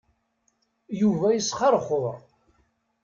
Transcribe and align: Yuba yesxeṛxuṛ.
Yuba 1.01 1.27
yesxeṛxuṛ. 1.31 2.15